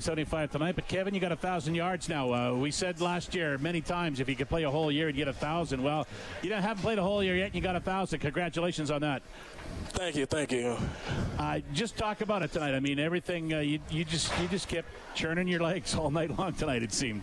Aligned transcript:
75 0.00 0.50
tonight, 0.50 0.74
but 0.74 0.88
Kevin, 0.88 1.12
you 1.12 1.20
got 1.20 1.32
a 1.32 1.36
thousand 1.36 1.74
yards 1.74 2.08
now. 2.08 2.32
Uh, 2.32 2.54
we 2.54 2.70
said 2.70 2.98
last 3.02 3.34
year 3.34 3.58
many 3.58 3.82
times 3.82 4.20
if 4.20 4.28
you 4.30 4.34
could 4.34 4.48
play 4.48 4.62
a 4.62 4.70
whole 4.70 4.90
year, 4.90 5.08
you'd 5.08 5.16
get 5.16 5.28
a 5.28 5.34
thousand. 5.34 5.82
Well, 5.82 6.06
you 6.40 6.48
don't 6.48 6.62
haven't 6.62 6.82
played 6.82 6.96
a 6.96 7.02
whole 7.02 7.22
year 7.22 7.36
yet, 7.36 7.48
and 7.48 7.54
you 7.56 7.60
got 7.60 7.76
a 7.76 7.80
thousand. 7.80 8.20
Congratulations 8.20 8.90
on 8.90 9.02
that. 9.02 9.20
Thank 9.88 10.16
you, 10.16 10.24
thank 10.24 10.50
you. 10.50 10.78
Uh, 11.38 11.60
just 11.74 11.98
talk 11.98 12.22
about 12.22 12.42
it 12.42 12.52
tonight. 12.52 12.74
I 12.74 12.80
mean, 12.80 12.98
everything 12.98 13.52
uh, 13.52 13.58
you, 13.58 13.80
you 13.90 14.02
just 14.06 14.32
you 14.40 14.48
just 14.48 14.66
kept 14.66 14.88
churning 15.14 15.46
your 15.46 15.60
legs 15.60 15.94
all 15.98 16.10
night 16.10 16.38
long 16.38 16.54
tonight. 16.54 16.82
It 16.82 16.94
seemed. 16.94 17.22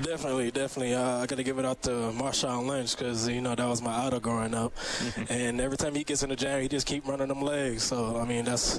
Definitely, 0.00 0.50
definitely. 0.50 0.94
Uh, 0.94 1.22
I 1.22 1.26
got 1.26 1.36
to 1.36 1.42
give 1.42 1.58
it 1.58 1.64
out 1.64 1.82
to 1.82 1.90
Marshawn 1.90 2.66
Lynch 2.66 2.96
because 2.96 3.26
you 3.28 3.40
know 3.40 3.54
that 3.54 3.66
was 3.66 3.80
my 3.80 4.06
idol 4.06 4.20
growing 4.20 4.54
up, 4.54 4.74
and 5.30 5.58
every 5.58 5.78
time 5.78 5.94
he 5.94 6.04
gets 6.04 6.22
in 6.22 6.28
the 6.28 6.36
jam, 6.36 6.60
he 6.60 6.68
just 6.68 6.86
keep 6.86 7.08
running 7.08 7.28
them 7.28 7.40
legs. 7.40 7.84
So 7.84 8.18
I 8.18 8.26
mean, 8.26 8.44
that's 8.44 8.78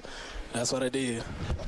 that's 0.54 0.72
what 0.72 0.82
I 0.82 0.90
did. 0.90 1.24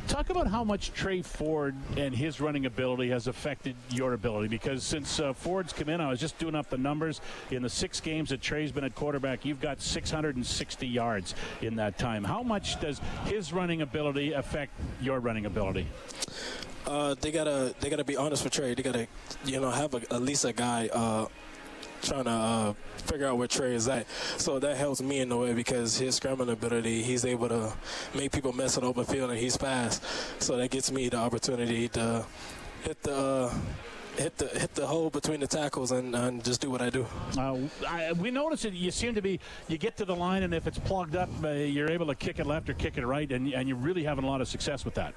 Talk 0.08 0.30
about 0.30 0.48
how 0.48 0.64
much 0.64 0.94
Tre 0.94 1.22
Ford 1.22 1.76
and 1.98 2.16
his 2.16 2.40
running 2.40 2.66
ability 2.66 3.10
has 3.10 3.28
affected 3.28 3.76
your 3.90 4.14
ability. 4.14 4.48
Because 4.48 4.84
since 4.84 5.20
uh, 5.20 5.34
Ford's 5.34 5.74
come 5.74 5.90
in, 5.90 6.02
I 6.02 6.10
was 6.10 6.20
just 6.20 6.38
doing 6.40 6.56
up 6.56 6.70
the 6.70 6.78
numbers. 6.78 7.22
In 7.52 7.62
the 7.62 7.70
six 7.70 8.00
games 8.00 8.30
that 8.30 8.42
Tre's 8.42 8.72
been 8.72 8.84
at 8.84 8.96
quarterback, 8.96 9.46
you've 9.46 9.62
got 9.62 9.82
660 9.82 10.88
yards 10.88 11.36
in 11.62 11.76
that 11.76 11.98
time. 11.98 12.24
How 12.24 12.42
much 12.42 12.80
does 12.80 13.00
his 13.26 13.52
running 13.52 13.82
ability 13.82 14.34
affect 14.34 14.74
your 15.02 15.20
running 15.20 15.46
ability? 15.46 15.88
Uh, 16.90 17.14
they 17.22 17.32
gotta 17.32 17.76
they 17.80 17.90
gotta 17.90 18.04
be 18.04 18.18
honest 18.18 18.44
with 18.44 18.52
Tre. 18.52 18.74
They 18.74 18.82
gotta 18.82 19.08
you 19.46 19.62
know 19.62 19.70
have 19.70 19.94
a, 19.94 19.98
at 20.12 20.24
least 20.24 20.44
a 20.44 20.52
guy 20.52 20.90
uh, 20.92 21.28
trying 22.02 22.24
to 22.24 22.32
uh, 22.32 22.74
figure 23.06 23.28
out 23.28 23.38
where 23.38 23.48
Tre 23.48 23.76
is 23.76 23.88
at. 23.88 24.08
So 24.38 24.58
that 24.58 24.76
helps 24.76 25.00
me 25.00 25.20
in 25.20 25.32
a 25.32 25.38
way 25.38 25.54
because 25.54 26.00
his 26.00 26.16
scrambling 26.16 26.50
ability, 26.50 27.04
he's 27.04 27.26
able 27.26 27.48
to 27.50 27.72
make 28.16 28.32
people 28.32 28.54
miss 28.54 28.76
an 28.78 28.86
open 28.86 29.06
field 29.06 29.30
and 29.30 29.40
he's 29.40 29.56
fast. 29.56 30.04
So 30.42 30.58
that 30.58 30.72
gets 30.72 30.92
me 30.92 31.10
the 31.10 31.18
opportunity 31.18 31.90
to 31.90 32.26
hit 32.84 33.04
the. 33.04 33.16
Uh, 33.16 33.54
hit 34.20 34.38
the 34.38 34.48
hit 34.48 34.76
the 34.76 34.86
hole 34.86 35.10
between 35.10 35.40
the 35.40 35.48
tackles 35.48 35.92
and, 35.92 36.14
and 36.14 36.44
just 36.44 36.60
do 36.60 36.70
what 36.70 36.82
I 36.82 36.90
do. 36.90 37.06
Uh, 37.38 37.58
I, 37.88 38.12
we 38.12 38.32
notice 38.32 38.64
that 38.64 38.74
you 38.74 38.92
seem 38.92 39.16
to 39.16 39.22
be 39.22 39.40
you 39.68 39.78
get 39.78 39.96
to 39.98 40.06
the 40.06 40.16
line 40.16 40.44
and 40.44 40.54
if 40.54 40.68
it's 40.68 40.80
plugged 40.80 41.16
up, 41.16 41.30
uh, 41.44 41.50
you're 41.50 41.90
able 41.90 42.08
to 42.08 42.16
kick 42.16 42.40
it 42.40 42.46
left 42.46 42.70
or 42.70 42.74
kick 42.74 42.98
it 42.98 43.06
right, 43.06 43.32
and, 43.32 43.54
and 43.54 43.70
you're 43.70 43.78
really 43.78 44.04
having 44.04 44.26
a 44.26 44.28
lot 44.28 44.42
of 44.42 44.48
success 44.48 44.84
with 44.84 44.94
that. 44.96 45.14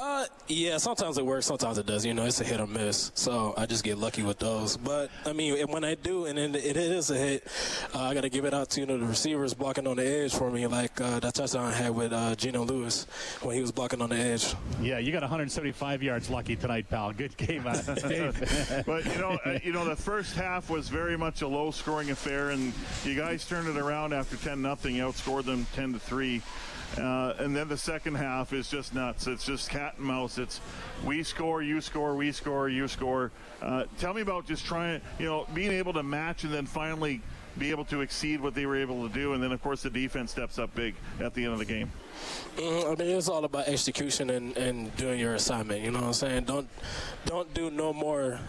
Uh, 0.00 0.13
yeah, 0.48 0.76
sometimes 0.78 1.18
it 1.18 1.24
works, 1.24 1.46
sometimes 1.46 1.78
it 1.78 1.86
does. 1.86 2.04
You 2.04 2.14
know, 2.14 2.24
it's 2.24 2.40
a 2.40 2.44
hit 2.44 2.60
or 2.60 2.66
miss. 2.66 3.12
So 3.14 3.54
I 3.56 3.66
just 3.66 3.84
get 3.84 3.98
lucky 3.98 4.22
with 4.22 4.38
those. 4.38 4.76
But 4.76 5.10
I 5.24 5.32
mean, 5.32 5.66
when 5.68 5.84
I 5.84 5.94
do, 5.94 6.26
and 6.26 6.36
then 6.36 6.54
it 6.54 6.76
is 6.76 7.10
a 7.10 7.16
hit, 7.16 7.48
uh, 7.94 8.02
I 8.02 8.14
got 8.14 8.22
to 8.22 8.28
give 8.28 8.44
it 8.44 8.52
out 8.52 8.70
to 8.70 8.80
you 8.80 8.86
know 8.86 8.98
the 8.98 9.06
receivers 9.06 9.54
blocking 9.54 9.86
on 9.86 9.96
the 9.96 10.06
edge 10.06 10.34
for 10.34 10.50
me, 10.50 10.66
like 10.66 11.00
uh, 11.00 11.20
that 11.20 11.34
touchdown 11.34 11.66
I 11.66 11.72
had 11.72 11.94
with 11.94 12.12
uh, 12.12 12.34
Geno 12.34 12.64
Lewis 12.64 13.06
when 13.42 13.54
he 13.54 13.60
was 13.60 13.72
blocking 13.72 14.02
on 14.02 14.10
the 14.10 14.16
edge. 14.16 14.54
Yeah, 14.80 14.98
you 14.98 15.12
got 15.12 15.22
175 15.22 16.02
yards 16.02 16.28
lucky 16.30 16.56
tonight, 16.56 16.88
pal. 16.90 17.12
Good 17.12 17.36
game, 17.36 17.62
Dave. 17.62 18.84
but 18.86 19.04
you 19.06 19.18
know, 19.18 19.38
uh, 19.44 19.58
you 19.62 19.72
know, 19.72 19.84
the 19.84 19.96
first 19.96 20.34
half 20.34 20.68
was 20.70 20.88
very 20.88 21.16
much 21.16 21.42
a 21.42 21.48
low-scoring 21.48 22.10
affair, 22.10 22.50
and 22.50 22.72
you 23.04 23.14
guys 23.14 23.46
turned 23.46 23.68
it 23.68 23.76
around 23.76 24.12
after 24.12 24.36
10 24.36 24.60
nothing. 24.60 24.96
You 24.96 25.04
outscored 25.04 25.44
them 25.44 25.66
10 25.74 25.94
to 25.94 25.98
three. 25.98 26.42
Uh, 26.98 27.34
and 27.38 27.56
then 27.56 27.68
the 27.68 27.76
second 27.76 28.14
half 28.14 28.52
is 28.52 28.68
just 28.68 28.94
nuts. 28.94 29.26
It's 29.26 29.44
just 29.44 29.68
cat 29.68 29.94
and 29.96 30.06
mouse. 30.06 30.33
It's 30.38 30.60
we 31.04 31.22
score, 31.22 31.62
you 31.62 31.80
score, 31.80 32.14
we 32.14 32.32
score, 32.32 32.68
you 32.68 32.88
score. 32.88 33.30
Uh, 33.62 33.84
tell 33.98 34.14
me 34.14 34.20
about 34.20 34.46
just 34.46 34.64
trying, 34.64 35.00
you 35.18 35.26
know, 35.26 35.46
being 35.54 35.72
able 35.72 35.92
to 35.94 36.02
match 36.02 36.44
and 36.44 36.52
then 36.52 36.66
finally 36.66 37.20
be 37.58 37.70
able 37.70 37.84
to 37.84 38.00
exceed 38.00 38.40
what 38.40 38.54
they 38.54 38.66
were 38.66 38.76
able 38.76 39.06
to 39.06 39.14
do. 39.14 39.32
And 39.34 39.42
then, 39.42 39.52
of 39.52 39.62
course, 39.62 39.82
the 39.82 39.90
defense 39.90 40.32
steps 40.32 40.58
up 40.58 40.74
big 40.74 40.94
at 41.20 41.34
the 41.34 41.44
end 41.44 41.52
of 41.52 41.58
the 41.58 41.64
game. 41.64 41.90
Mm, 42.56 42.84
I 42.92 42.94
mean, 43.02 43.16
it's 43.16 43.28
all 43.28 43.44
about 43.44 43.68
execution 43.68 44.30
and, 44.30 44.56
and 44.56 44.94
doing 44.96 45.20
your 45.20 45.34
assignment. 45.34 45.82
You 45.82 45.90
know 45.90 46.00
what 46.00 46.08
I'm 46.08 46.12
saying? 46.14 46.44
Don't 46.44 46.68
don't 47.26 47.52
do 47.54 47.70
no 47.70 47.92
more 47.92 48.40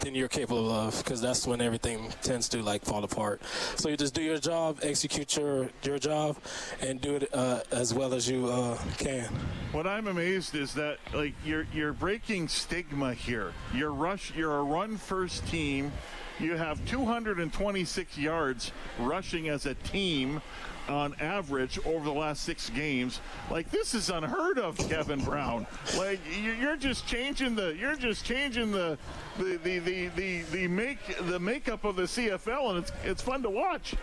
than 0.00 0.14
you're 0.14 0.28
capable 0.28 0.70
of 0.70 0.96
because 0.98 1.20
that's 1.20 1.46
when 1.46 1.60
everything 1.60 2.12
tends 2.22 2.48
to 2.50 2.62
like 2.62 2.84
fall 2.84 3.04
apart. 3.04 3.42
So 3.76 3.88
you 3.88 3.96
just 3.96 4.14
do 4.14 4.22
your 4.22 4.38
job 4.38 4.78
execute 4.82 5.36
your 5.36 5.68
your 5.82 5.98
job 5.98 6.36
and 6.80 7.00
do 7.00 7.16
it 7.16 7.28
uh, 7.32 7.60
as 7.70 7.94
well 7.94 8.14
as 8.14 8.28
you 8.28 8.46
uh, 8.46 8.78
can. 8.98 9.28
What 9.72 9.86
i'm 9.86 10.06
amazed 10.06 10.54
is 10.54 10.74
that 10.74 10.98
like 11.12 11.34
you're 11.44 11.66
you're 11.72 11.92
breaking 11.92 12.48
stigma 12.48 13.14
here. 13.14 13.52
You're 13.74 13.92
rush 13.92 14.32
you're 14.36 14.56
a 14.58 14.62
run 14.62 14.96
first 14.96 15.46
team 15.48 15.92
you 16.40 16.56
have 16.56 16.84
226 16.86 18.18
yards 18.18 18.72
rushing 18.98 19.48
as 19.48 19.66
a 19.66 19.74
team 19.74 20.40
on 20.88 21.14
average 21.20 21.78
over 21.86 22.04
the 22.04 22.12
last 22.12 22.42
six 22.42 22.70
games. 22.70 23.20
Like 23.50 23.70
this 23.70 23.94
is 23.94 24.10
unheard 24.10 24.58
of, 24.58 24.76
Kevin 24.76 25.22
Brown. 25.24 25.66
Like 25.96 26.20
you're 26.42 26.76
just 26.76 27.06
changing 27.06 27.54
the 27.54 27.74
you're 27.74 27.96
just 27.96 28.24
changing 28.24 28.72
the 28.72 28.98
the 29.38 29.56
the 29.62 29.78
the 29.78 30.08
the, 30.08 30.42
the 30.42 30.68
make 30.68 30.98
the 31.28 31.38
makeup 31.38 31.84
of 31.84 31.96
the 31.96 32.02
CFL, 32.02 32.70
and 32.70 32.78
it's 32.78 32.92
it's 33.04 33.22
fun 33.22 33.42
to 33.42 33.50
watch. 33.50 33.94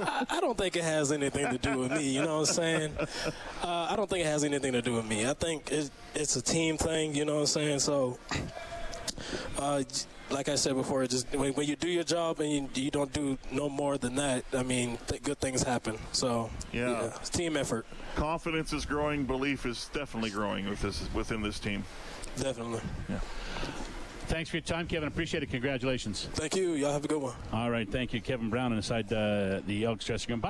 I, 0.00 0.26
I, 0.30 0.40
don't 0.40 0.56
think 0.56 0.76
it 0.76 0.84
has 0.84 1.10
anything 1.10 1.50
to 1.50 1.58
do 1.58 1.78
with 1.78 1.90
me. 1.90 2.08
You 2.08 2.22
know 2.22 2.40
what 2.40 2.48
I'm 2.50 2.54
saying? 2.54 2.92
Uh, 3.62 3.88
I 3.90 3.96
don't 3.96 4.08
think 4.08 4.24
it 4.24 4.28
has 4.28 4.44
anything 4.44 4.72
to 4.72 4.80
do 4.80 4.92
with 4.94 5.06
me. 5.06 5.28
I 5.28 5.34
think 5.34 5.72
it, 5.72 5.90
it's 6.14 6.36
a 6.36 6.42
team 6.42 6.76
thing. 6.76 7.14
You 7.14 7.24
know 7.24 7.34
what 7.34 7.40
I'm 7.40 7.46
saying? 7.46 7.80
So. 7.80 8.18
Uh, 9.58 9.82
like 10.30 10.48
I 10.48 10.54
said 10.54 10.74
before, 10.74 11.06
just 11.06 11.34
when, 11.34 11.52
when, 11.54 11.66
you 11.66 11.76
do 11.76 11.88
your 11.88 12.04
job 12.04 12.40
and 12.40 12.50
you, 12.76 12.84
you, 12.84 12.90
don't 12.90 13.12
do 13.12 13.38
no 13.50 13.68
more 13.68 13.98
than 13.98 14.14
that, 14.16 14.44
I 14.52 14.62
mean, 14.62 14.98
th- 15.06 15.22
good 15.22 15.38
things 15.38 15.62
happen. 15.62 15.98
So 16.12 16.50
yeah. 16.72 16.90
yeah, 16.90 17.16
it's 17.16 17.30
team 17.30 17.56
effort. 17.56 17.86
Confidence 18.16 18.72
is 18.72 18.84
growing. 18.84 19.24
Belief 19.24 19.66
is 19.66 19.90
definitely 19.92 20.30
growing 20.30 20.68
with 20.68 20.80
this 20.80 21.08
within 21.14 21.42
this 21.42 21.58
team. 21.58 21.84
Definitely. 22.36 22.80
Yeah. 23.08 23.20
Thanks 24.26 24.50
for 24.50 24.56
your 24.56 24.62
time, 24.62 24.86
Kevin. 24.86 25.08
Appreciate 25.08 25.42
it. 25.42 25.50
Congratulations. 25.50 26.28
Thank 26.34 26.54
you. 26.54 26.74
Y'all 26.74 26.92
have 26.92 27.04
a 27.04 27.08
good 27.08 27.22
one. 27.22 27.34
All 27.50 27.70
right. 27.70 27.90
Thank 27.90 28.12
you, 28.12 28.20
Kevin 28.20 28.50
Brown, 28.50 28.74
inside 28.74 29.10
uh, 29.10 29.62
the 29.66 29.84
Elks 29.84 30.04
dressing 30.04 30.30
room. 30.30 30.40
Bye. 30.40 30.46